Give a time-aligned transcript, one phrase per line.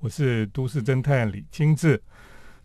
[0.00, 2.02] 我是都市侦探李清志。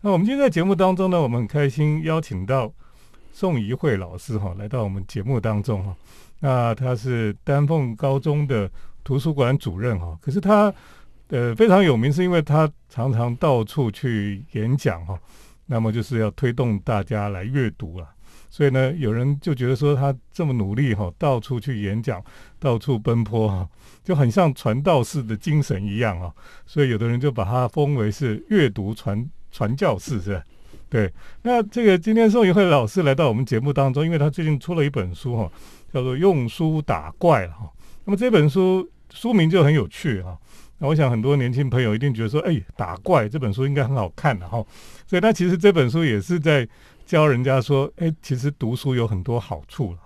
[0.00, 2.72] 那我们今天在节目当中呢，我们很开心邀请到
[3.30, 5.94] 宋怡慧老师哈来到我们节目当中哈。
[6.40, 8.70] 那他是丹凤高中的
[9.04, 10.72] 图书馆主任哈，可是他
[11.28, 15.18] 呃非常有名，是因为他常常到处去演讲哈。
[15.66, 18.08] 那么就是要推动大家来阅读啊。
[18.56, 22.24] 所以呢，有人就觉得说他这么努力哈，到处去演讲，
[22.58, 23.68] 到处奔波哈，
[24.02, 26.32] 就很像传道士的精神一样啊。
[26.64, 30.42] 所以有的人就把他封为是阅读传传教士，是吧？
[30.88, 31.12] 对。
[31.42, 35.52] 那这个今天宋怡慧老师来到我们节目当中，因为他最近出了一本书哈，
[35.92, 37.70] 叫做《用书打怪》了哈。
[38.06, 40.34] 那么这本书书名就很有趣哈。
[40.78, 44.64] 那我想很多年轻朋友一定觉得说，哎，打怪这本书应该很好看的哈。
[45.06, 46.66] 所以他其实这本书也是在。
[47.06, 49.96] 教人家说，哎，其实读书有很多好处。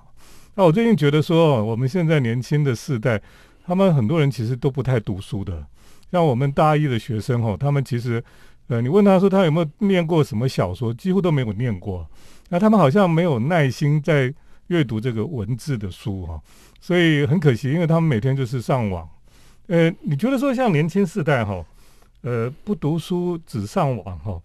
[0.55, 3.21] 那我最近觉得说，我们现在年轻的世代，
[3.65, 5.67] 他们很多人其实都不太读书的。
[6.13, 8.23] 像我们大一的学生哦，他们其实，
[8.67, 12.07] 呃，你问他说他有没有念过什么小说，几乎都没有念过。
[12.51, 14.33] 那他们好像没有耐心在
[14.67, 16.39] 阅读这个文字的书哈，
[16.81, 19.09] 所以很可惜，因为他们每天就是上网。
[19.69, 21.65] 呃，你觉得说像年轻世代哈，
[22.23, 24.39] 呃，不读书只上网哈，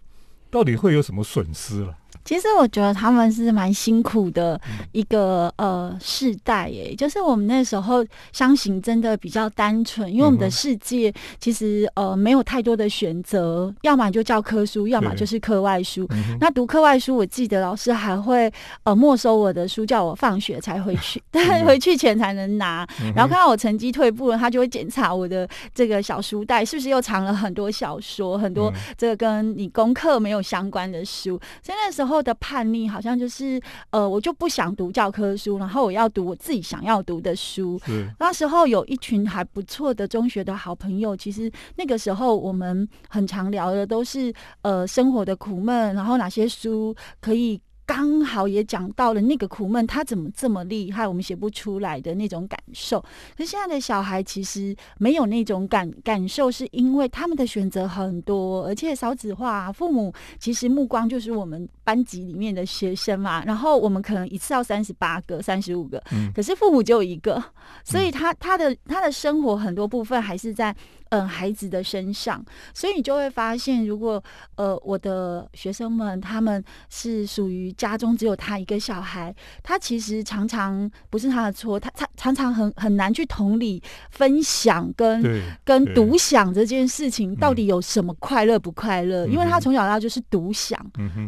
[0.50, 1.94] 到底会有什么损失了？
[2.26, 4.60] 其实我觉得他们是蛮辛苦的
[4.90, 16.04] 一个呃世代耶，就是我们那时候相信真的比较单纯，因为我们的世界其实呃没有太多的选择，要么就教科书，要么就是课外书。
[16.40, 22.84] 那读课外书，我记得老师还会呃没收我的书，叫我放学才回去， 但回去前才能拿。
[23.14, 31.40] 然后看到我成绩退步了，他就会检查我的这个小书袋是不是又藏了很多小说，很多这个跟你功课没有相关的书。
[31.62, 32.15] 所以那时候。
[32.22, 37.80] 的叛逆好像就是，呃，我就不想读教科书，然后我要读我自己想要读的书。
[38.18, 47.60] 那时候有一群还不错的中学的好朋友，其实那个时候我们很常聊的都是呃生活的苦闷，然后哪些书可以。
[47.96, 51.08] 刚好也讲到了那个苦闷，他怎么这么厉害？
[51.08, 53.00] 我们写不出来的那种感受。
[53.34, 63.42] 可是现在的小孩其实没有那种感感受，是因为他们的选择很多，而且少子化，父母其实目光就是我们班级里面的学生嘛。
[63.46, 66.02] 然后我们可能一次要三十八个、三十五个，
[66.34, 67.42] 可是父母只有一个，
[67.82, 70.76] 所以他他的他的生活很多部分还是在。
[71.10, 72.44] 嗯，孩子的身上，
[72.74, 74.22] 所以你就会发现，如果
[74.56, 83.80] 呃，我的学生们他们是属于家中只有他一个小孩，他其实常常不是他的错，他他常常很很难去同理
[84.10, 85.22] 分享跟
[85.64, 90.78] 跟独享这件事情到底有什么快乐不快乐，因为他从小到就是独享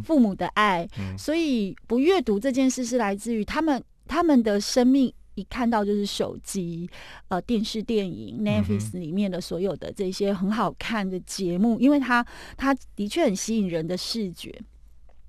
[0.05, 5.15] 父母的爱，所以不阅读这件事是来自于他们他们的生命。
[5.39, 6.89] 一看到就是手机、
[7.29, 12.27] 呃电视、电影、Netflix 里面的所有的这些很好看的节目，因为它
[12.57, 14.53] 它的确很吸引人的视觉，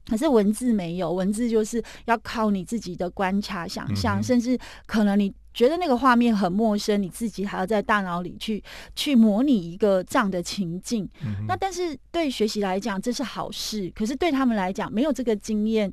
[0.08, 5.34] 可是文字没有，文字就是要靠你自己的观察、想象，甚至可能你。
[5.54, 8.64] 觉得那个画面很陌生，你自己还要在大脑里去
[8.96, 11.10] 去模拟一个这样的情境。
[11.48, 15.92] 那但是对学习来讲这是好事，可是对他们来讲没有这个经验，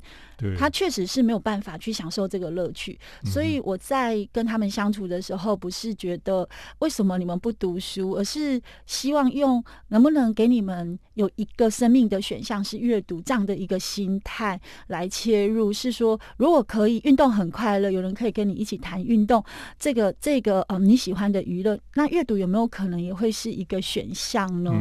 [0.57, 2.97] 他确实是没有办法去享受这个乐趣。
[3.25, 6.47] 所以我在跟他们相处的时候，不是觉得
[6.79, 15.73] 为什么你们不读书，而是希望用能不能给你们有一个生命的选项是阅读这样的一个心态来切入。
[15.73, 19.43] 是说如果可以运动很快乐，有人可以跟你一起谈运动。
[19.79, 24.71] 这个这个呃，你喜欢的娱乐，那阅读有没有可能也会是一个选项呢？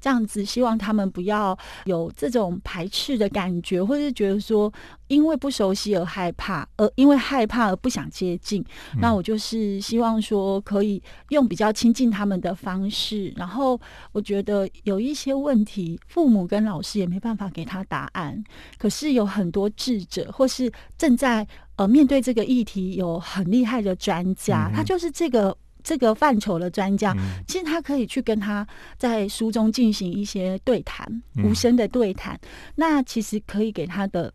[0.00, 4.72] 这样子，希望他们不要有这种排斥的感觉，或者是觉得说
[5.10, 8.64] 因为不熟悉而害怕，而因为害怕而不想接近。
[9.00, 13.30] 那我就是希望说，可以用比较亲近他们的方式。
[13.36, 13.78] 然后，
[14.12, 18.42] 我觉得有一些问题，父母跟老师也没办法给他答案。
[18.78, 21.46] 可是有很多智者，或是正在。
[21.76, 27.16] 呃，面对这个议题，有很厉害的专家，他就是这个这个范畴的专家。
[27.48, 28.66] 其实他可以去跟他
[28.98, 32.38] 在书中进行一些对谈，无声的对谈。
[32.74, 34.30] 那其实可以给他的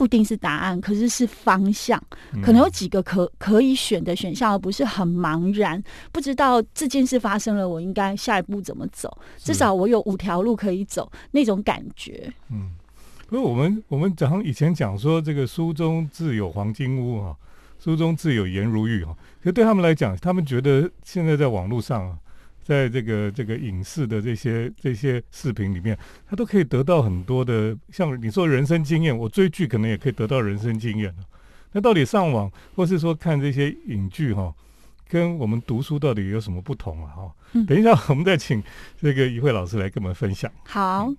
[0.00, 2.02] 不一定是答案，可是是方向，
[2.42, 9.14] 可能有几个可可以选的选项，而不是很茫然，不知道这件事发生了，我应该下一步怎么走？
[9.36, 12.32] 至少我有五条路可以走，那种感觉。
[12.50, 12.70] 嗯。
[13.28, 17.36] 不是我们我们讲以前讲说这个书中自有黄金屋哈，
[17.78, 19.14] 书中自有颜如玉哈。
[19.40, 22.16] 其实对他们来讲，他们觉得现在在网络上啊，
[22.70, 31.12] 在这个这个影视的这些这些视频里面，他都可以得到很多的，像你说人生经验，我追剧可能也可以得到人生经验
[31.72, 34.54] 那到底上网或是说看这些影剧哈，
[35.08, 37.10] 跟我们读书到底有什么不同啊？
[37.10, 38.62] 哈、嗯等一下我们再请
[39.00, 40.48] 这个一慧老师来跟我们分享。
[40.64, 41.12] 好，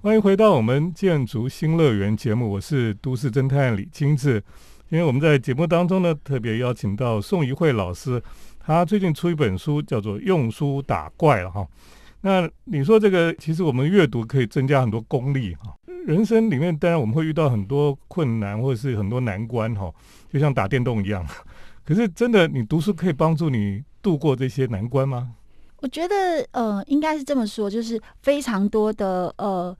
[0.00, 4.40] 欢迎回到我们建筑新乐园节目，我是都市侦探李金志。
[4.90, 8.22] 因为我们在节目当中呢，特别邀请到宋怡慧老师，
[8.58, 11.66] 他最近出一本书，叫做《用书打怪》了哈。
[12.22, 15.74] 那你说这个，其实我们阅读可以增加很多功力哈。
[16.06, 19.92] 人生里面当然我们会遇到很多困难或者是很多难关哈，
[20.32, 21.26] 就像打电动一样。
[21.84, 25.34] 可是真的，你读书可以帮助你度过这些难关吗？
[25.80, 26.14] 我觉得
[26.52, 29.76] 呃，应该是这么说，就是非常多的呃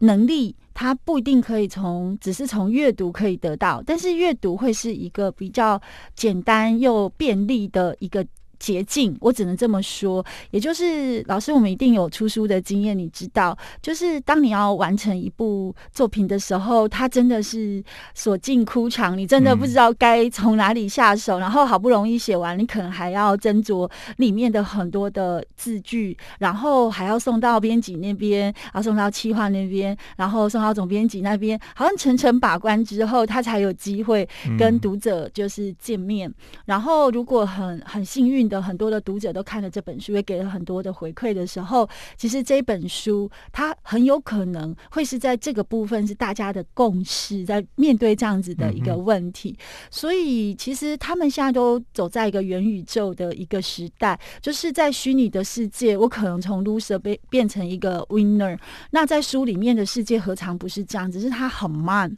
[0.00, 5.80] 能力，它不一定可以从只是从阅读可以得到，但是阅读会是一个比较
[6.14, 8.26] 简单又便利的一个。
[8.60, 10.24] 捷径，我只能这么说。
[10.50, 17.82] 也就是老师，我们一定有出书的经验，你知道，就是当你要完成一部作品的时候，它真的是
[18.14, 21.38] 所尽枯肠，你真的不知道该从哪里下手。
[21.38, 34.28] 然后好不容易写完，你可能还要斟酌里面的很多的字句，然后还要送到编辑那边，然后送到企划那边，然后送到总编辑那边，好像层层把关之后，他才有机会
[34.58, 36.30] 跟读者就是见面。
[36.66, 38.49] 然后如果很很幸运。
[38.50, 49.56] 的很多的读者都看了这本书，也给了很多的回馈的时候，其实这本书它很有可能会是在这个部分是大家的共识，在面对这样子的一个问题。
[49.90, 58.58] 所以其实他们现在都走在一个元宇宙的一个时代，就是在虚拟的世界，我可能从 loser 变变成一个 winner。
[58.90, 61.10] 那在书里面的世界何尝不是这样？
[61.10, 62.16] 只是它很慢。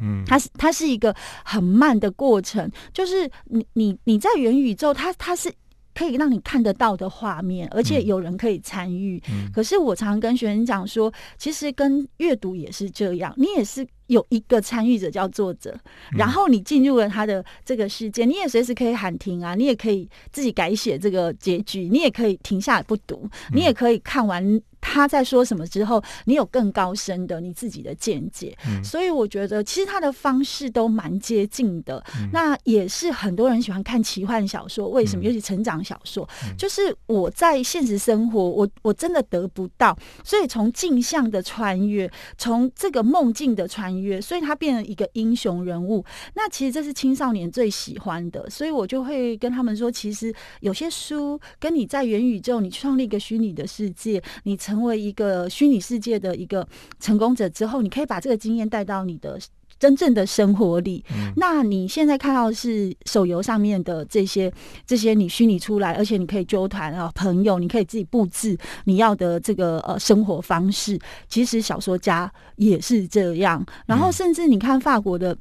[0.00, 1.14] 嗯，它是它是一个
[1.44, 5.52] 很慢的过程，就是你你你在元宇宙，它它是。
[5.96, 9.20] 可以让你看得到的画面，而且有人可以参与。
[9.30, 15.74] 嗯、可是我常跟学生讲说，其实跟阅读也是这样，你也是有一个参与者叫作者，
[16.16, 24.60] 然后你进入了他的这个世界，你也随时可以喊停啊，你也可以自己改写这个结局，你也可以停下来不读，你也可以看完。
[24.88, 32.02] 他在说什么之后，你有更高深的你自己的见解，嗯、所以我觉得其实他的方式都蛮接近的。
[32.16, 35.22] 嗯、那也是很多人喜欢看奇幻小说，为什么？
[35.22, 46.04] 嗯、尤其成长小说，就是我在现实生活，我我真的得不到，所以从镜像的穿越，从这个梦境的穿越，所以他变成一个英雄人物。
[46.34, 56.66] 那其实这是青少年最喜欢的，所以我就会跟他们说，其实有些书跟你在元宇宙，你创立一个虚拟的世界，你成为一个虚拟世界的一个
[57.00, 59.38] 成功者之后，你可以把这个经验带到你的
[59.78, 61.04] 真正的生活里。
[61.10, 64.52] 嗯、那你现在看到的是手游上面的这些
[64.86, 70.98] 这些你虚拟出来，而且你可以揪团啊朋友，你可以自己布置你要的这个呃生活方式。
[71.28, 75.36] 其实小说家也是这样，然后甚至你看法国的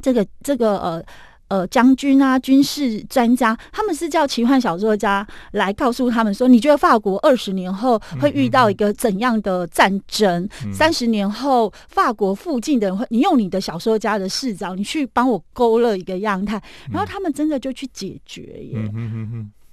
[0.00, 1.04] 这个这个呃。
[1.52, 10.48] 呃，将军啊，军事专家，他们是叫奇幻小说家来告诉他们说，你觉得法国二十年后会遇到一个怎样的战争？
[10.72, 16.58] 三十、年后，法国附近的人会，你用你的小说家的视角，你去帮我勾勒一个样态，
[16.90, 18.90] 然后他们真的就去解决耶。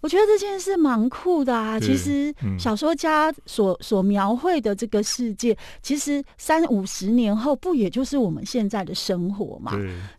[0.01, 1.80] 我觉得这件事蛮酷的啊！
[1.80, 9.74] 其实小说家所所描绘的这个世界，其实三五十年后不也就是我们现在的生活嘛？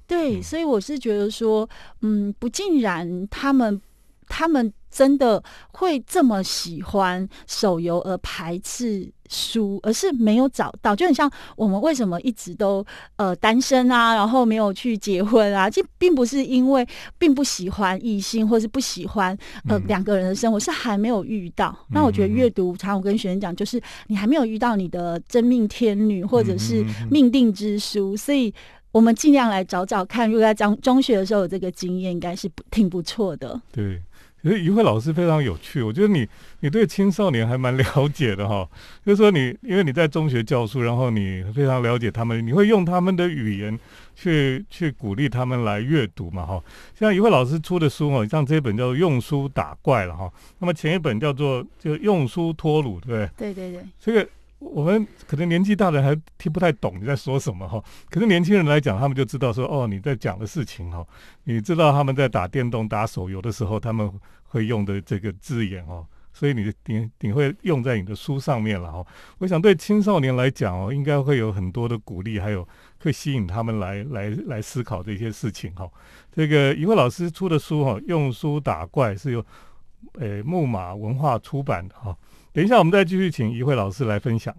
[0.06, 1.69] 对，对，所以我是觉得说，
[2.03, 3.81] 嗯，不尽然他们
[4.29, 12.84] 他们真的会这么喜欢手游而排斥书，而是没有找到，就很像我们为什么一直都
[13.17, 16.86] 呃单身啊，然后没有去结婚啊，这并不是因为
[17.17, 19.36] 并不喜欢异性，或是不喜欢
[19.69, 21.74] 呃两个人的生活，是还没有遇到。
[21.91, 28.53] 那我觉得阅读，常我跟学生讲，就是你还没有遇到你的真命天女，或者是命定之书，所以
[28.91, 33.60] 我们尽量来找找看，如果在中中学的时候有这个经验，应该是不挺不错的。
[33.70, 34.03] 对。
[34.43, 36.27] 其实于慧老师非常有趣，我觉得你
[36.61, 38.69] 你对青少年还蛮了解的哈。
[39.05, 43.79] 就是说你因为你在中学教书，然后你非常了解他们，你会用他们的语言
[44.15, 46.63] 去去鼓励他们来阅读嘛哈。
[46.99, 53.53] 像于慧老师出的书哈，像这一本叫做《用书打怪》了哈，那么前一本叫做就《用书脱鲁》，对不对？
[53.53, 54.29] 对对对，这个。
[54.60, 61.05] 我们可能年纪大的还听不太懂你在说什么哈，可是年轻人来讲，他们就知道说哦你在讲的事情哈，
[61.44, 64.12] 你知道他们在打电动、打手游的时候他们
[64.44, 69.05] 会用的这个字眼哦，所以你你你会用在你的书上面了哈。
[69.38, 72.67] 我想对青少年来讲哦，应该会有很多的鼓励，还有
[72.98, 75.88] 会吸引他们来来来思考这些事情哈。
[76.31, 79.44] 这个一位老师出的书哈，用书打怪是由
[80.19, 82.14] 呃木马文化出版的哈。
[82.52, 84.52] 等一下，我们再继续请怡慧老师来分享。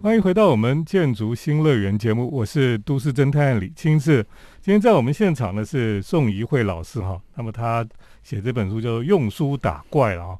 [0.00, 4.24] 欢迎回到我们建筑新乐园节目，我是都市侦探李清志。
[4.60, 7.84] 今天在我们现场的是宋怡慧老师哈，那么他
[8.22, 10.38] 写这本书叫做《用书打怪》了啊。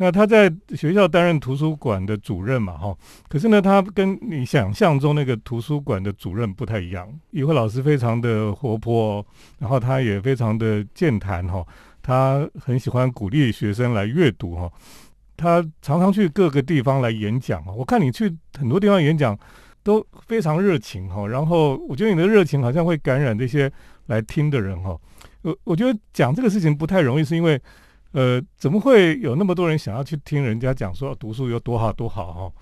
[0.00, 2.96] 那他在学校担任图书馆的主任嘛哈，
[3.28, 7.08] 可是呢，他跟你想象中那个图书馆的主任不太一样。
[7.30, 9.24] 怡慧老师非常的活泼，
[9.58, 11.66] 然后他也非常的健谈哈，
[12.00, 14.70] 他很喜欢鼓励学生来阅读哈。
[15.36, 19.36] 他常常去各个地方来演讲啊，我看你去很多地方演讲
[19.82, 23.70] 都非常热情哈，然后我觉得你的热情好像会感染这些
[24.06, 24.96] 来听的人哈。
[25.42, 27.60] 我我觉得讲这个事情不太容易，是因为
[28.12, 32.52] 呃，怎么会有那么多人想要去听人家讲说读书有多好多好哈？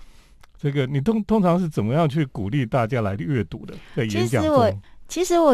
[0.57, 3.73] 这个你通通常是怎么样去鼓励大家来阅读的？
[3.95, 4.81] 在演讲中。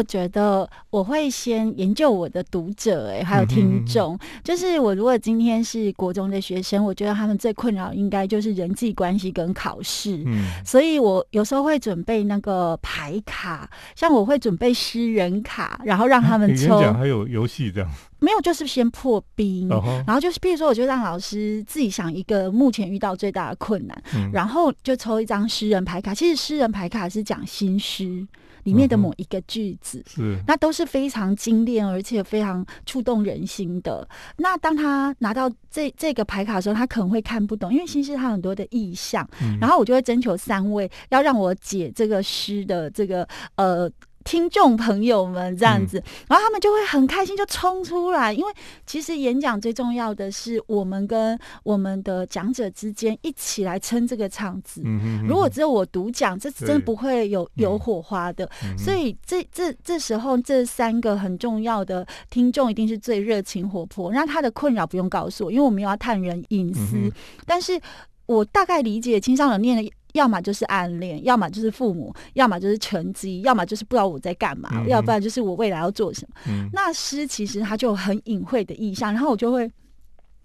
[0.02, 4.18] 觉得我会先研究我的读者，哎，还有听众。
[4.42, 10.22] 就是我如果今天是国中的学生，我觉得他们最困扰应该就是人际关系跟考试。
[10.26, 16.80] 嗯，所以我有时候会准备那个牌卡，像我会准备诗人卡，然后让他们 抽。
[16.92, 17.90] 还有游戏这样？
[18.20, 19.68] 没有，就是先破冰，
[20.06, 26.14] 然后就是，比如说，我就让老师自己想一个目前遇到最大的困难，然后就抽一张诗人牌卡。
[26.14, 28.26] 其实诗人牌卡是讲新诗。
[28.64, 34.06] 里面的某一个句子，是那都是非常精炼，而且非常触动人心的。
[34.36, 39.26] 那当他拿到这这个牌卡的时候，他可能会看不懂，因为新诗它很多的意象。
[39.60, 43.90] 然后我就会征求三位，要让我解这个诗的这个呃。
[44.24, 48.32] 听众朋友们，这样子，然后他们就会很开心，就冲出来。
[48.32, 48.52] 因为
[48.86, 54.82] 其实演讲最重要的是，我们跟我们的讲者之间一起来撑这个场子。
[55.28, 58.48] 如果只有我独讲，这真不会有有火花的。
[58.78, 64.10] 所以这这这时候，这三个很重要的听众一定是最热情活泼。
[64.12, 67.12] 那他的困扰不用告诉我，因为我们要探人隐私。
[67.46, 67.78] 但是
[68.26, 69.92] 我大概理解青少年念的。
[70.14, 76.68] 要么就是暗恋，要么就是父母，要么就是成绩，要么就是不知道我在干嘛，要不然就是我未来要做什么。
[76.72, 79.70] 那诗其实它就很隐晦的意象，然后我就会。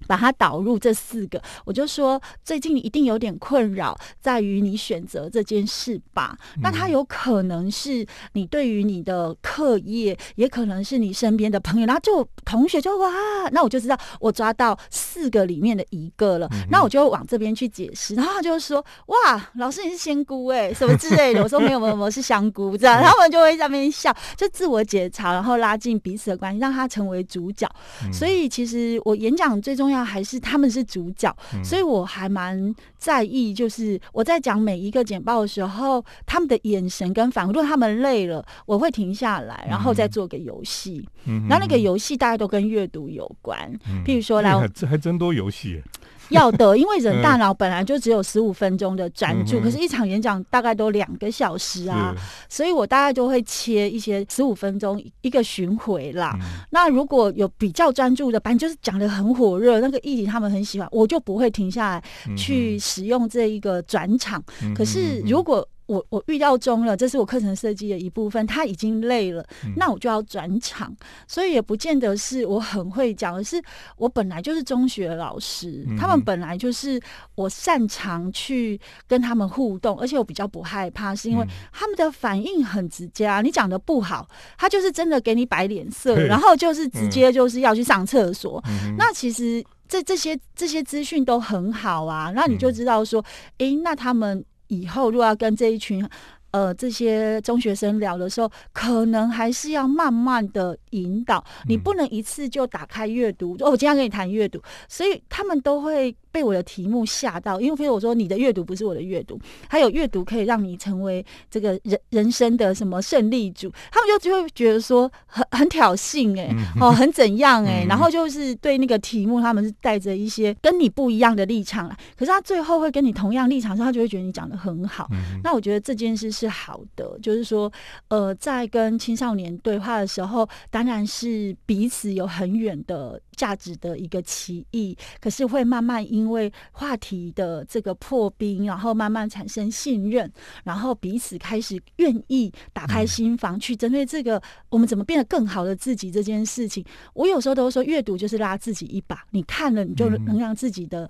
[0.10, 6.36] 把它导入这四个，我就说最近你一定有点困扰，在于你选择这件事吧。
[6.64, 11.86] 那它有可能是你对于你的课业，也可能是你身边的朋友。
[11.86, 13.08] 然后就同学就哇，
[13.52, 16.50] 那我就知道我抓到四个里面的一个了。
[16.72, 18.16] 那我就往这边去解释。
[18.16, 21.44] 然后他就说哇，老师你是仙姑哎，什么之类的。
[21.44, 23.04] 我说没有没有没有是香菇这样。
[23.04, 27.70] 他们就会在那边笑，就自我解嘲，然后拉近彼此的关系，让他成为主角。
[28.12, 29.80] 所以其实我演讲最。
[29.80, 37.52] 重要还是他们是主角，所以我还蛮在意，就是我在讲每一个简报的时候，他们的眼神跟反应。
[37.52, 41.08] 如果他们累了，我会停下来，然后再做个游戏。
[41.48, 43.72] 然后那个游戏大家都跟阅读有关，
[44.06, 45.82] 譬如说，来，这还真多游戏。
[46.30, 52.16] 要的，因为人大脑本来就只有十五分钟的专注，可是一场演讲大概都两个小时啊，
[52.48, 56.38] 所以我大概就会切一些十五分钟一个巡回啦。
[56.72, 62.04] 那如果有比较专注的，反正就是讲的很火热，那个议题他们很喜欢，我就不会停下来
[62.36, 64.44] 去使用这一个转场。
[64.76, 68.46] 可是如果我我预料中了，这是我课程设计的一部分。
[68.46, 69.44] 他已经累了，
[69.76, 70.96] 那我就要转场，
[71.28, 73.60] 所以也不见得是我很会讲，而是
[73.98, 77.02] 我本来就是中学老师，他们本来就是
[77.34, 83.42] 我擅长去跟他们互动，而且我比较不害怕，是因为他们的反应很直接啊。
[83.42, 84.30] 你讲的不好，
[84.60, 88.64] 他就是真的给你摆脸色，然后就是直接就是要去上厕所。
[88.96, 93.26] 那其实这这些这些资讯都很好啊，那你就知道说，
[93.58, 94.46] 哎，那他们。
[94.70, 96.04] 以后如果要跟这一群
[96.52, 103.58] 呃这些中学生聊的时候，可能还是要慢慢的引导，你不能一次就打开阅读。
[103.60, 106.16] 哦，我今天跟你谈阅读，所以他们都会。
[106.32, 125.08] 被我的题目吓到，因为比如我说你的阅读不是我的阅读，还有阅读可以让你成为这个人人生的什么胜利组，他们就就会觉得说很很挑衅哎，哦很怎样哎， 然后就是对那个题目他们是带着一些跟你不一样的立场来，可是他最后会跟你同样立场，他就会觉得你讲的很好。
[125.44, 127.72] 那我觉得这件事是好的，就是说
[128.10, 133.20] 呃在跟青少年对话的时候，当然是彼此有很远的。
[133.40, 140.30] 价值的一个歧义，可是会慢慢因为话题的这个破冰，然后慢慢产生信任，
[140.66, 146.84] 然后彼此开始愿意打开心房，去针对这个我们怎么变得更好的自己这件事情。
[147.14, 151.10] 我有时候都说，阅读就是拉自己一把，你看了，你就能让自己的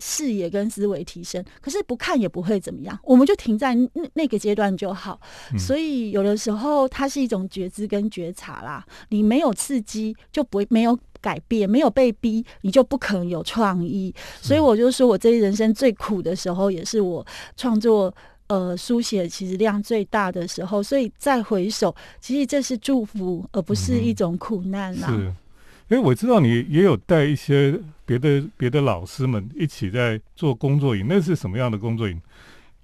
[0.00, 1.44] 视野跟思维提升。
[1.60, 5.20] 可是不看也不会怎么样，我们就停在那那个阶段就好。
[5.56, 10.98] 所以有的时候它是一种觉知跟觉察啦，你没有刺激就不会没有。
[11.20, 14.14] 改变没有被逼，你就不可能有创意。
[14.40, 17.24] 所以我就说，我这一人生最苦的时候，也是我
[17.56, 18.12] 创作
[18.48, 25.08] 呃书写其实量最大的时候，所以再回首，其实这是祝福，而不是一种苦难啦。
[25.08, 25.14] 是，
[25.88, 32.20] 因为我知道你也有带一些别的别的老师们一起在做工作营，那是什么样的工作营？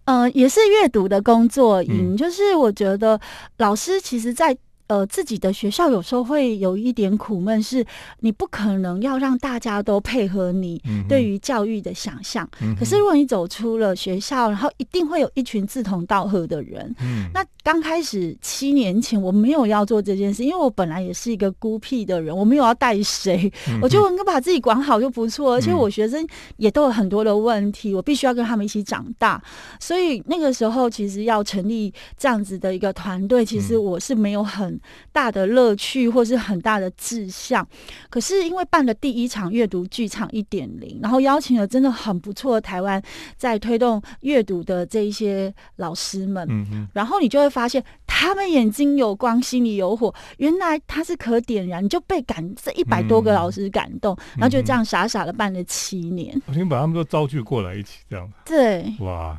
[0.04, 3.20] 呃，也是阅读的工作营，就是我觉得
[3.56, 4.56] 老师其实，在。
[4.88, 7.84] 呃，自己的学校有时候会有一点苦闷，是
[8.20, 12.48] 你不可能要让大家都配合你对于教育的想象。
[12.78, 16.94] 可是如果你走出了学校，然后一定会有一群志同道合的人。
[17.00, 23.52] 嗯那刚开始七年前，我没有要做这件事，因为我本来也是一个孤僻的人，我没有要带谁，
[23.82, 25.54] 我觉得我能够把自己管好就不错。
[25.54, 26.24] 而且我学生
[26.58, 29.42] 也都有很多的问题，我必须要跟他们一起长大。
[29.80, 34.75] 所以那个时候，其实要成立这样子的一个团队，其实我是没有很。
[35.12, 37.66] 大的乐趣或是很大的志向，
[38.10, 43.02] 可是因为办了第一场阅读剧场一点零，然后邀请了真的很不错的台湾
[43.36, 56.40] 在推动阅读的这一些老师们，嗯然后你就会发现他们眼睛有光，心里有火，原来他是可点燃，你就被感这一百多个老师感动，然后就这样傻傻的办了七年。
[56.46, 58.30] 我先把他们都招聚过来一起这样。
[58.44, 59.38] 对，哇。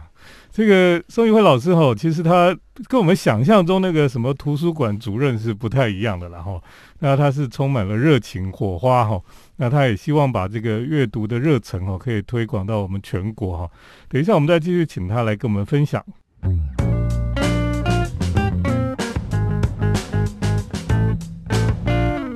[0.58, 6.60] 这个宋玉辉老师哈，其实他跟我们想象中那个什么图书馆主任是不太一样的了哈。
[6.98, 9.22] 那他是充满了热情火花哈。
[9.58, 13.70] 那他也希望把这个阅读的热忱哦，可以推广到我们全国哈。
[14.10, 16.04] 等一下我们再继续请他来跟我们分享。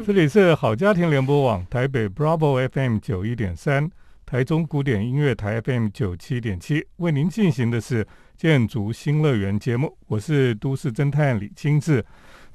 [0.06, 3.90] 这里是好家庭联播网台北 Bravo FM 九一点三。
[4.31, 8.07] 台中古典音乐台 FM 九七点七为您进行的是
[8.38, 12.01] 建筑新乐园节目，我是都市侦探李清志。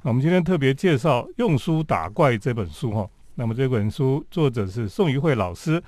[0.01, 3.07] 我们今天特别介绍《用书打怪》这本书哈。
[3.35, 5.79] 那么这本书作者是宋怡慧老师，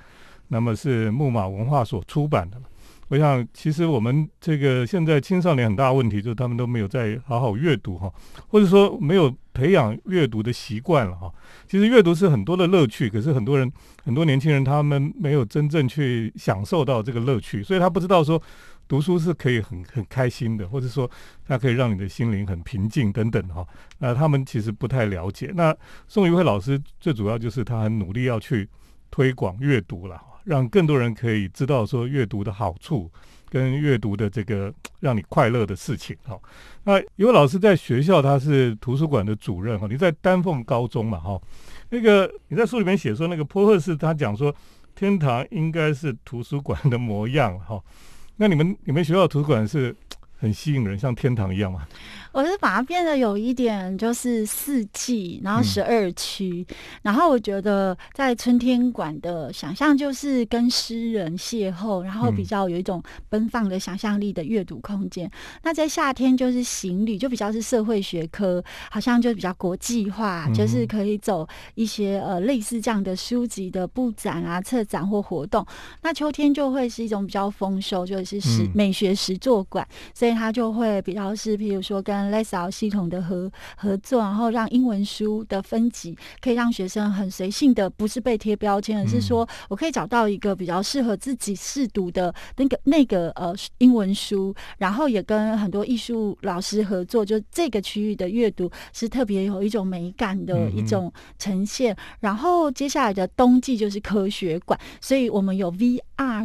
[0.46, 2.62] 那么是木马文化所出版的。
[3.10, 8.08] 我想，其实我们这个现在青少年很大问题就是他们都没有在好好阅读哈，
[8.46, 11.28] 或者说没有培养阅读的习惯了哈。
[11.66, 13.68] 其实阅读是很多的乐趣，可是很多人
[14.04, 18.40] 很多年轻人他们没有真正去享受到这个乐趣，所以他不知道说
[18.86, 21.10] 读书是可以很很开心的，或者说
[21.44, 23.66] 它可以让你的心灵很平静等等哈。
[23.98, 25.50] 那他们其实不太了解。
[25.56, 28.68] 那宋玉慧老师最主要就是他很努力要去
[29.10, 30.29] 推广阅读了。
[30.44, 33.10] 让更多人可以知道说阅读的好处，
[33.48, 36.16] 跟阅读的这个 让你快乐的事情。
[36.24, 36.38] 哈，
[36.84, 39.78] 那有位老师在学校，他是图书馆的主任。
[39.78, 41.18] 哈，你在丹凤高中嘛？
[41.18, 41.40] 哈，
[41.88, 44.54] 那个你在书里面写说，那个坡赫士他讲说，
[44.94, 47.58] 天堂应该是图书馆的模样。
[47.58, 47.82] 哈，
[48.36, 49.94] 那你们你们学校图书馆是
[50.38, 51.86] 很吸引人，像天堂一样吗？
[52.32, 56.64] 我是把它变得有一点就是四季，然后十二区，
[57.02, 65.30] 然后我觉得在春天馆的想象就是跟诗人邂逅，然后比较有一种奔放的想象力的阅读空间。
[65.62, 75.66] 那在夏天就是行旅，就比较是社会学科，好像就比较国际化，就是可以走一些呃类似这样的书籍的布展啊、策展或活动。
[76.02, 101.96] 那秋天就会是一种比较丰收，就是实美学实作馆，所以它就会比较是，譬如说跟 l e s a 系统的合合作，然后让英文书的分级可以让学生很随性的，不是被贴标签，而是说我可以找到一个比较适合自己试读的那个那个呃英文书，然后也跟很多艺术老师合作，就这个区域的阅读是特别有一种美感的一种呈现。
[102.20, 106.00] 然后接下来的冬季就是科学馆，所以我们有 VR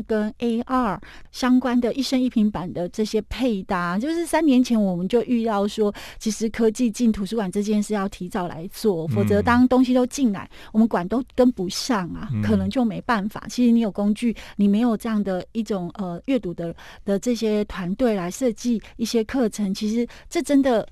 [0.08, 1.00] 跟 AR
[1.32, 5.66] 相关的一生一平板的这些配搭，就是三年前我们就预料。
[5.68, 13.44] 说，其实科技进图书馆这件事要提早来做，否则当东西都进来，我们管都跟不上啊，可能就没办法。
[13.50, 20.88] 其实你有工具，你没有这样的一种呃阅读的的这些团队来设计一些课程，其实这真的。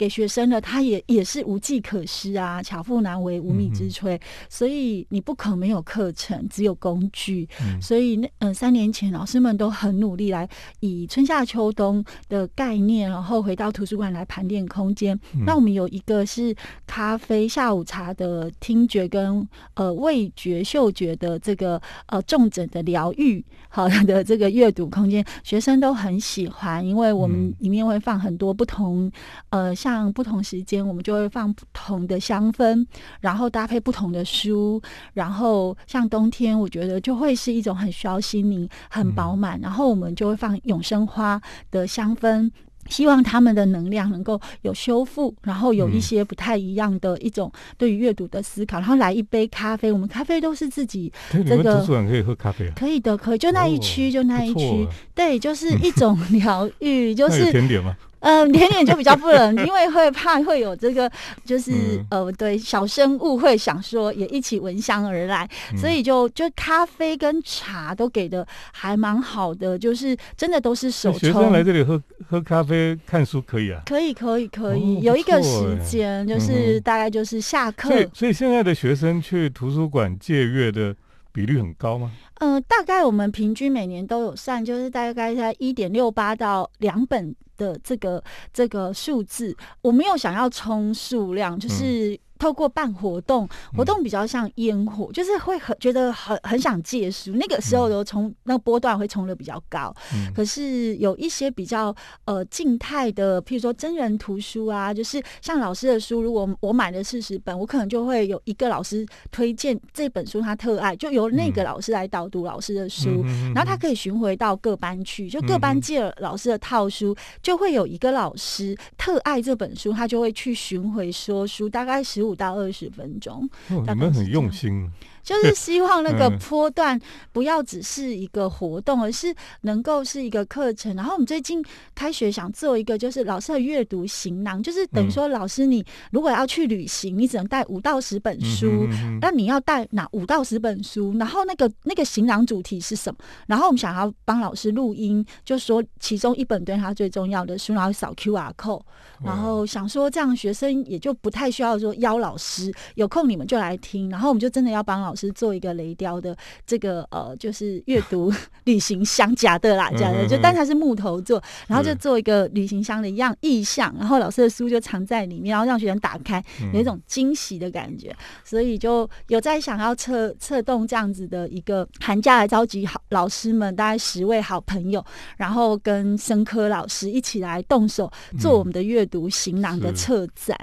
[0.00, 7.46] 给学生的，他也也是无计可施啊，巧妇难为无米之炊，所以你不可没有课程，只有工具。
[7.82, 10.48] 所以那嗯，三年前老师们都很努力来
[10.80, 15.20] 以春夏秋冬的概念，然后回到图书馆来盘点空间。
[15.44, 29.12] 那我们有一个是咖啡下午茶的听觉跟呃味觉嗅觉的这个呃重症的疗愈好的这个阅读空间，学生都很喜欢，因为我们里面会放很多不同
[29.50, 29.89] 呃像。
[29.90, 32.86] 像不同时间，我们就会放不同的香氛，
[33.20, 34.80] 然后搭配不同的书，
[35.14, 42.50] 然后像冬天，我觉得就会是一种很需要心灵很饱满，然后我们就会放永生花的香氛。
[42.88, 52.72] 希望他们的能量能够有修复，然后有一些不太一样的一种对于阅读的思考，然后来一杯咖啡，我们咖啡都是自己这个图书馆可以喝咖啡啊？
[52.74, 57.94] 可以的，可以，就那一区，就那一区，对，就是一种疗愈， 就是甜点吗？
[58.20, 61.10] 嗯，甜点就比较不能，因为会怕会有这个，
[61.44, 80.94] 就是呃，对，小生物会想说也一起闻香而来，所以就就咖啡跟茶都给的还蛮好的，就是真的都是手学生来这里喝喝咖啡看书可以啊，可以可以可以，有一个时间就是大概就是下课，所以现在的学生去图书馆借阅的
[81.32, 82.12] 比率很高吗？
[82.40, 87.34] 嗯，大概我们平均每年都有上，就是大概在一点六八到两本。
[87.60, 92.18] 的这个这个数字，我没有想要冲数量，就是。
[92.40, 97.32] 透过办活动，活动比较像烟火，就是会很觉得很很想借书。
[97.32, 99.94] 那个时候的冲那个波段会冲的比较高。
[100.34, 113.22] 可是有一些比较呃静态的，譬如说真人图书啊，就是像老师的书，如果我买了四十本，我可能就会有一个老师推荐这本书，他特爱，就由那个老师来导读老师的书，
[113.54, 122.29] 然后他可以巡回到各班去，就各班借了老师的套书，就会有一个老师特爱这本书，他就会去巡回说书，大概十五。
[122.30, 124.90] 五到二十分钟，你们很用心。
[125.22, 126.98] 就是希望那个坡段
[127.32, 130.96] 不要只是一个活动，而是能够是一个课程。
[130.96, 138.88] 然后我们最近开学想做一个，就是老师的阅读行囊，就是等于说老师你如果要去旅行，你只能带五到十本书，
[139.20, 141.14] 那你要带哪五到十本书？
[141.18, 143.18] 然后那个那个行囊主题是什么？
[143.46, 148.82] 然后我们想要帮老师录音，就说其中一本对他最重要的书，然后扫 Q R code，
[149.22, 154.08] 然后想说这样学生也就不太需要说邀老师，有空你们就来听。
[154.08, 155.09] 然后我们就真的要帮老。
[155.10, 158.32] 老师做一个雷雕的这个呃，就是阅读
[158.64, 166.42] 旅行箱夹的啦，假的就，但它是木头做，然后就做一个旅行箱的一样意象，然后老师的书就藏在里面，然后让学生打开，
[166.72, 175.04] 有一种惊喜的感觉，所以就有在想要策策动这样子的一个寒假来召集好老师们，大概十位好朋友，
[175.36, 180.56] 然后跟生科老师一起来动手做我们的阅读行囊的策展。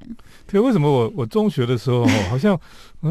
[0.49, 2.57] 对，为什么我我中学的时候好像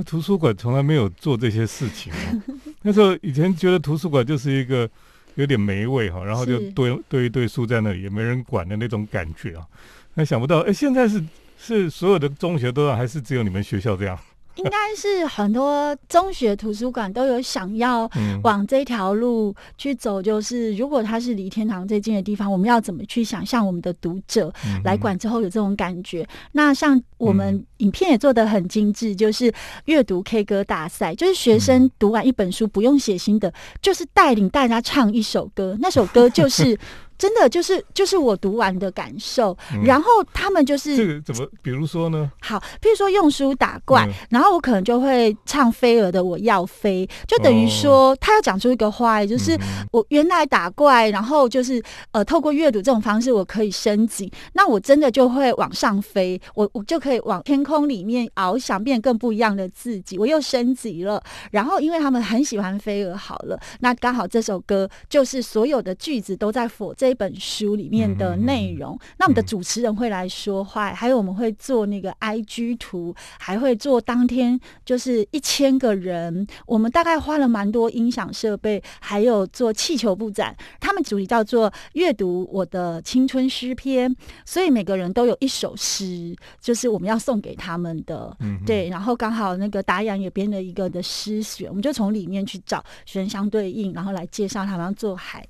[0.06, 2.12] 图书馆从来没有做这些事情？
[2.82, 4.88] 那时候以前觉得图书馆就是一个
[5.34, 9.66] 有点霉味哈，然后就堆堆一堆书在那里，也没人管的那种感觉啊。
[10.14, 11.20] 那想不到，哎，现在是
[11.58, 14.16] 是所有的中学都要，还是只有你们学校这样？
[14.56, 18.10] 应该是很多中学图书馆都有想要
[18.42, 24.52] 往这条路去走，就是如果它是离天堂最近的地方，我们要怎么去想象我们的读者
[24.84, 26.26] 来管之后有这种感觉？
[26.52, 29.52] 那像我们影片也做的很精致，就是
[29.84, 36.78] 阅读 K 歌大赛，就是学生读完一本书不用写心得，就是带领大家唱一首歌，那首歌就是。
[37.18, 41.48] 真的就是就是我读完的感受，然后他们就是这个怎么？
[41.62, 42.30] 比如说呢？
[42.40, 49.58] 好，譬如说用书打怪，然后我可能就会唱飞蛾的《我要飞》，就等于说他要讲出一个话，就是
[49.92, 61.22] 我原来打怪，然后就是呃透过阅读这种方式，我可以升级，那我真的就会往上飞，我我就可以往天空里面翱翔，变更不一样的自己，我又升级了。
[61.50, 67.05] 然后因为他们很喜欢飞蛾，好了，那刚好这首歌就是所有的句子都在否这。
[67.06, 80.56] 这本书里面的内容，那我们的主持人会来说话，还有我们会做那个 I G 图，还会做当天就是一千个人，我们大概花了蛮多音响设备，还有做气球布展。
[80.80, 84.12] 他们主题叫做阅读我的青春诗篇，
[84.44, 88.36] 所以每个人都有一首诗，就是我们要送给他们的。
[88.66, 95.46] 对，然后刚好那个达阳也编了一个的诗选，我们就从里面去找选相对应，然后来介绍他们要做海。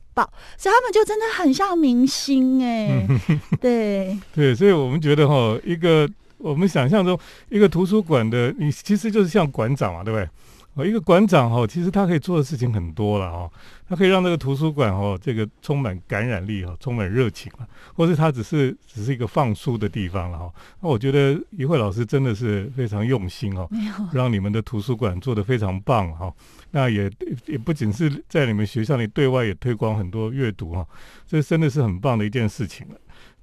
[0.57, 3.07] 所以他们就真的很像明星 哎，
[3.61, 10.29] 对对，所以我们觉得哈，一个我们想象中一个图书馆的，你其实就是像馆长嘛，对不对？
[10.77, 13.51] 哦，一个馆长哈，其实他可以做的事情很多了哈，
[13.89, 20.53] 他可以让这个图书馆哦，这个充满感染力哈，充满热情了，或是他只是只是一个放书的地方了哈。
[20.81, 23.67] 那我觉得一慧老师真的是非常用心哦，
[24.13, 26.31] 让你们的图书馆做得非常棒哈。
[26.73, 27.11] 那也
[27.47, 30.87] 也不仅是在你们学校里对外也推广很多阅读哈，
[31.27, 32.95] 这真的是很棒的一件事情了。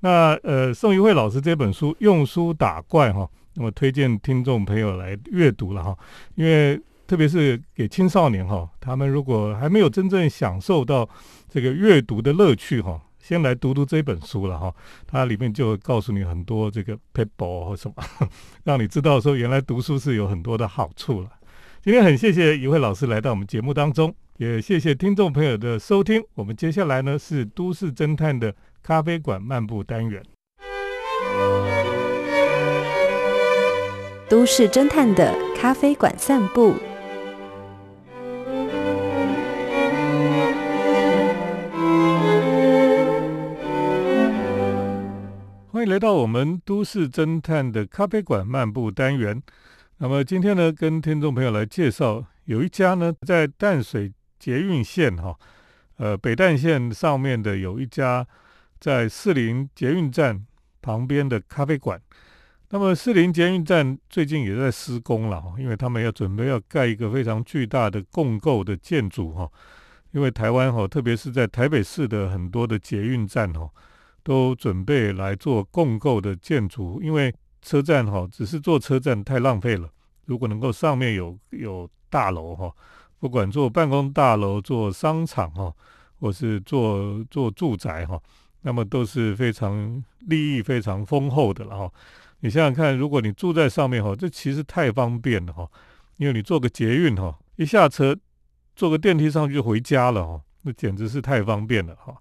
[0.01, 5.97] 那呃，宋一慧老师这本书《用书打怪》哈，那么推荐听众朋友来阅读了哈，
[6.35, 6.79] 因为。
[7.13, 11.07] 特别是给青少年哈，他们如果还没有真正享受到
[11.47, 14.73] 这个阅读的乐趣哈，先来读读这本书了哈，
[15.05, 18.03] 它里面就告诉你很多这个 paper 或什么，
[18.65, 21.29] 让你知道说原来读书是有很多的好处了。
[21.83, 26.19] 今天很谢谢一位老师来到我们节目当中，也谢谢听众朋友的收听。
[26.33, 30.23] 我们接下来呢是都市侦探的咖啡馆漫步单元。
[34.27, 36.73] 都市侦探的咖啡馆散步。
[45.83, 49.41] 迎来到我们都市侦探的咖啡馆漫步单元。
[49.97, 55.37] 那么今天呢，跟听众朋友来介绍，有一家呢在淡水捷运线哈，
[55.97, 58.25] 呃北淡线上面的有一家
[58.79, 60.45] 在士林捷运站
[60.81, 62.01] 旁边的咖啡馆。
[62.69, 69.49] 那么士林捷运站最近也在施工了，因为他们要准备要盖一个非常巨大的共构的建筑哈。
[70.11, 73.69] 因为台湾哈，特别是在台北市的很多的捷运站哈，
[74.23, 79.89] 都准备来做共构的建筑，因为车站哈只是做车站太浪费了。
[80.25, 82.73] 如果能够上面有有大楼哈，
[83.19, 85.73] 不管做办公大楼、做商场哈，
[86.19, 88.19] 或是做做住宅哈，
[88.61, 91.91] 那么都是非常利益非常丰厚的了哈。
[92.39, 95.69] 你想想看，如果你住在上面哈，这其实太方便了哈，
[96.17, 98.17] 因为你坐个捷运哈，一下车
[98.75, 102.15] 坐个电梯上去就回家了哈，那简直是太方便了哈。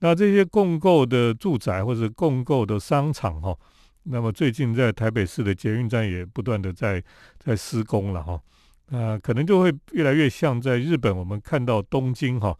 [0.00, 3.56] 那这些共构的住宅或者共构的商场哈，
[4.02, 7.02] 那么最近在台北市的捷运站也不断的在
[7.38, 8.40] 在施工了哈，
[8.88, 12.54] 那可能就会越来越像在日本我们看到东京哈，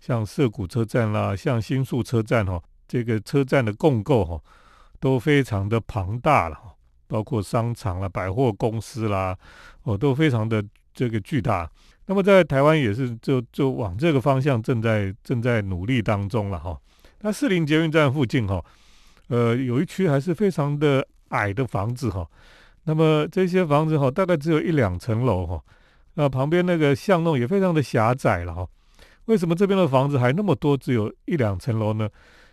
[0.00, 4.40] 像涩谷车站啦，像新宿车站哈，这个车站的共构哈。
[4.98, 6.58] 都非常的庞大了，
[7.06, 9.36] 包括商场啦、百货公司啦，
[9.82, 11.70] 哦，都非常的这个巨大。
[12.06, 16.78] 那么在台湾也是就就往这个方向正在正在努力当中了哈。
[17.22, 18.64] 那士林捷运站附近哈，
[19.28, 22.24] 呃，有一区还是非常的矮的房子哈。
[22.84, 25.60] 那么这些房子哈，大概只有一两层楼哈。
[26.14, 28.66] 那旁边那个巷弄也非常的狭窄了哈。
[29.24, 32.08] 为什么这边的房子还那么多，只有一两层楼呢？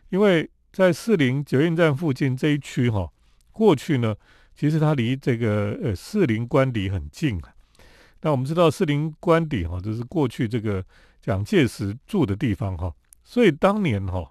[0.10, 3.08] 因为在士林捷运站附近这一区哈，
[3.52, 4.16] 过去呢，
[4.56, 7.40] 其实它离这个呃士林官邸很近。
[8.24, 10.84] 那我们知道士林官邸哈，这是过去这个
[11.22, 12.92] 蒋介石住的地方哈，
[13.24, 14.28] 所以当年哈，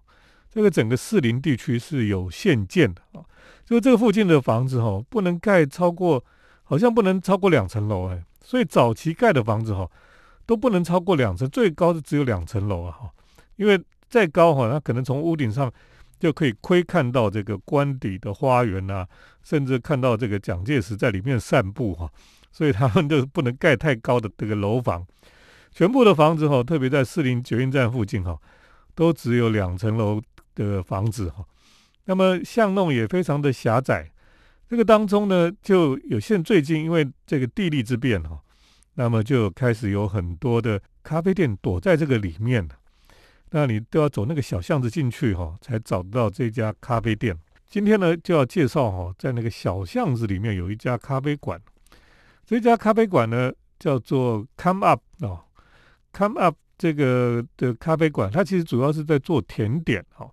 [0.50, 3.24] 这个整个士林地区是有限建的啊，
[3.64, 6.24] 就这个附近的房子哈，不能盖超过，
[6.64, 9.88] 好像不能超过两层楼哎，所以早期盖的房子哈，
[10.44, 13.10] 都不能超过两层，最高的只有两层楼啊哈，
[13.56, 15.72] 因为再高哈，它可能从屋顶上。
[16.22, 19.04] 就可以窥看到这个官邸的花园啊，
[19.42, 22.08] 甚至看到这个蒋介石在里面散步哈，
[22.52, 25.04] 所以他们就不能盖太高的这个楼房，
[25.72, 28.38] 全部的房子哈，特别在士林捷运站附近哈，
[28.94, 30.20] 都只有两层楼
[30.54, 31.44] 的房子哈，
[32.04, 34.12] 那么巷弄也非常的狭窄，
[34.68, 38.38] 这个当中呢，就有现最近因为这个地利之变哈，
[38.94, 42.68] 那么就开始有很多的咖啡店躲在这个里面。
[43.54, 47.36] 那你都要走那个小巷子进去哈，才找到这家咖啡店。
[47.68, 51.60] 今天呢，就要介绍哈，在那个小巷子里面有一家咖啡馆。
[52.44, 55.40] 这家咖啡馆呢，叫做 Come Up 哦
[56.12, 60.30] ，Come Up 这个的咖啡馆，它其实主要是在做甜点哈。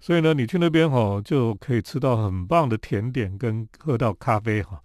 [0.00, 4.82] 所以呢，你去那边哈，就可以吃到很棒的甜点跟喝到咖啡哈。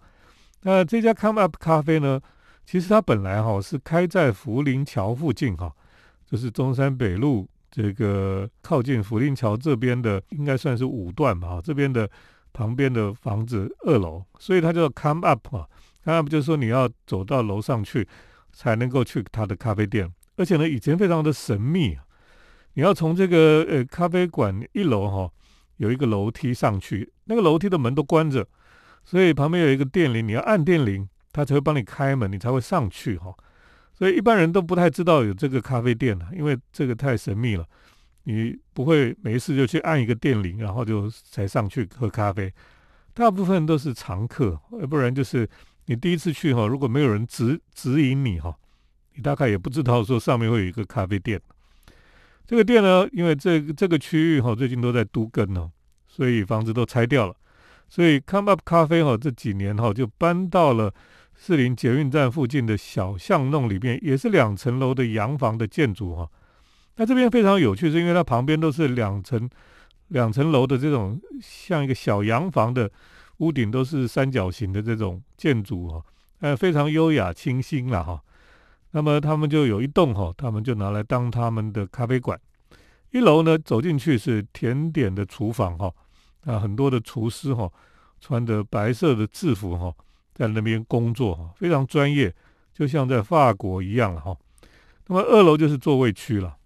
[0.62, 2.20] 那这家 Come Up 咖啡呢，
[2.64, 5.72] 其实它本来哈是开在福林桥附近哈，
[6.24, 7.48] 就是中山北路。
[7.72, 11.60] 这个靠近福林桥这边的，应该算是五段吧。
[11.62, 12.10] 这边的
[12.52, 15.64] 旁边的房子二楼，所以它叫 come up 啊。
[16.04, 18.06] 那不就是说你要走到楼上去，
[18.52, 20.10] 才能够去他的咖啡店。
[20.36, 21.98] 而且呢，以前非常的神秘，
[22.74, 25.30] 你要从这个呃咖啡馆一楼哈，
[25.76, 28.46] 有一个楼梯上去，那个楼梯的门都关着，
[29.04, 33.34] 所以旁边有一个电铃，你要按电铃，它才会帮你开门，你才会上去哈。
[33.92, 37.66] 所以一般人都不太知道有这个咖啡店了，因为这个太神秘了。
[38.24, 42.52] 你不会没事就去按一个电铃，然后就才上去喝咖啡。
[43.14, 45.48] 大部分都是常客，要不然就是
[45.86, 48.54] 你第一次去哈，如果没有人指指引你哈，
[49.14, 51.40] 你大概也不知道说上面会有一个咖啡店。
[52.46, 55.70] 这个店呢，因为这这个区域哈最近都在都更哦，
[56.06, 57.34] 所以房子都拆掉了，
[57.88, 60.92] 所以 Come Up 咖啡哈这几年哈就搬到了。
[61.42, 66.28] 士林捷运站附近的小巷弄里面，也是两层楼的洋房的建筑哈。
[66.96, 69.48] 那这边非常有趣，是因为它旁边都是两层
[70.08, 72.90] 两层楼的这种像一个小洋房的
[73.40, 76.04] 屋顶，都是三角形的这种建筑哈，
[76.40, 78.22] 呃，非常优雅清新了哈。
[78.92, 82.38] 那么他们就有一栋哈，他们就拿来当他们的咖啡馆。
[83.10, 85.92] 一楼呢，走进去是甜点的厨房哈，
[86.44, 87.70] 啊，很多的厨师哈，
[88.20, 89.92] 穿着白色的制服哈。
[90.32, 92.34] 在那边工作哈，非常专业，
[92.72, 94.36] 就像在法国一样哈。
[95.06, 96.56] 那么二楼就是座位区了，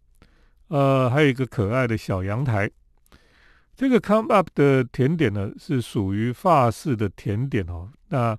[0.68, 2.70] 呃，还有一个可爱的小阳台。
[3.76, 7.90] 这个 Come Up 的甜点呢，是属于法式的甜点哦。
[8.08, 8.38] 那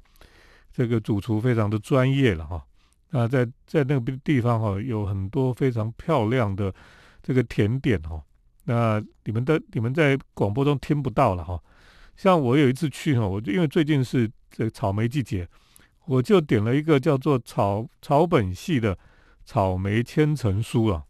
[0.72, 2.66] 这个主厨非常的专业了哈。
[3.10, 6.74] 那在在那个地方哈，有很多非常漂亮的
[7.22, 8.22] 这个甜点哈。
[8.64, 11.62] 那你们的你们在广播中听不到了哈。
[12.16, 15.48] 像我有一次去哈，我就因为最近是这个草莓季节，
[16.06, 18.98] 我就点了一个叫做草草本系的
[19.44, 21.04] 草莓千层酥啊。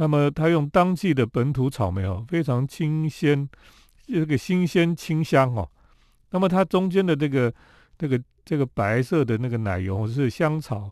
[0.00, 3.46] 那么它用当季的本土草莓哦，非常清鲜，
[4.06, 5.70] 这个新鲜清香哦。
[6.30, 7.52] 那么它中间的这个、
[7.98, 10.90] 这个、这个白色的那个奶油是香草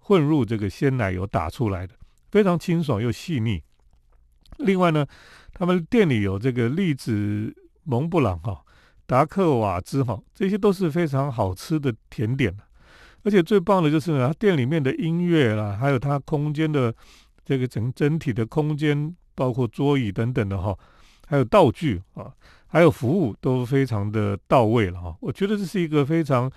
[0.00, 1.94] 混入这个鲜奶油打出来的，
[2.32, 3.62] 非常清爽又细腻。
[4.56, 5.06] 另外呢，
[5.54, 8.60] 他们店里有这个栗子蒙布朗哈、
[9.06, 12.52] 达克瓦兹哈，这些都是非常好吃的甜点。
[13.22, 16.92] 而且最棒的就是呢，店里面的音乐啦，还有它空间的。
[17.48, 20.78] 这个整整体的空间，包括桌椅等等的哈，
[21.26, 22.30] 还有道具啊，
[22.66, 25.16] 还有服务都非常的到位了哈。
[25.22, 26.52] 我觉得这是一个非常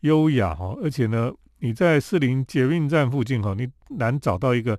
[0.00, 4.78] 优雅哈，而且呢，你在士林捷运站附近哈，你难找到一个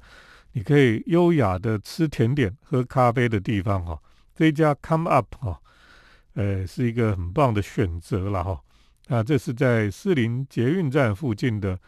[0.51, 3.99] 你可以优雅的吃甜点、喝咖啡的地方哈。
[4.36, 5.60] 这一家 Come Up 哈，
[6.36, 8.62] 呃，是一个很棒的选择了哈。
[9.08, 11.80] 那这是在士林捷运站附近的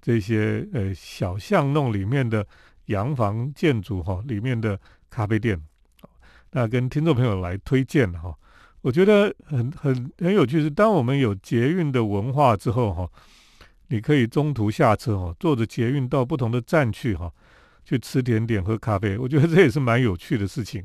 [0.00, 2.46] 这些呃小巷弄里面的。
[2.86, 5.60] 洋房建筑哈里面的咖啡店，
[6.50, 8.34] 那跟听众朋友来推荐哈，
[8.80, 13.08] 我觉得很很很有趣是，当我们有捷运的文化之后哈，
[13.88, 17.32] 你可以中途下车哈，坐着捷运到不同的站去哈，
[17.84, 20.84] 去吃甜点喝咖啡，我觉得这也是蛮有趣的事情。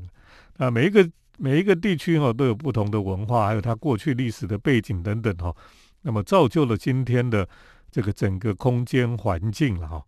[0.56, 1.08] 啊，每一个
[1.38, 5.54] 每一个地区哈都有不同的文化，还有它过去历史的背景等等哈，
[6.02, 7.48] 那么造就了今天的
[7.90, 10.04] 这个整个空间环境了哈。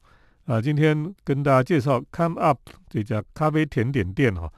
[0.47, 4.51] 啊，今天跟大家介绍 Come Up 这家咖啡甜点店哈，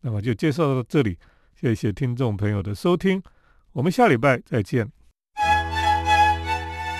[0.00, 1.16] 那么就介绍到这里，
[1.60, 3.22] 谢谢听众朋友的收听，
[3.72, 4.90] 我们下礼拜再见。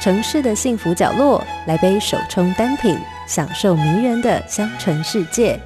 [0.00, 2.96] 城市的幸福角落，来杯手冲单品，
[3.26, 5.60] 享受迷人的香醇世界。